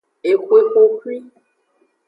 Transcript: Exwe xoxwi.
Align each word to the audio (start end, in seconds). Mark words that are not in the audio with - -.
Exwe 0.31 0.59
xoxwi. 0.71 1.15